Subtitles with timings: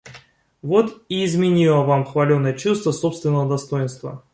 [0.63, 4.23] Вот и изменило вам хваленое чувство собственного достоинства.